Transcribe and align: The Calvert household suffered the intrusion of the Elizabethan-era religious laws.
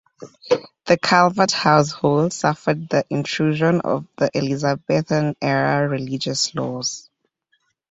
The 0.87 0.97
Calvert 0.97 1.51
household 1.51 2.33
suffered 2.33 2.89
the 2.89 3.05
intrusion 3.11 3.81
of 3.81 4.07
the 4.17 4.31
Elizabethan-era 4.35 5.87
religious 5.87 6.55
laws. 6.55 7.07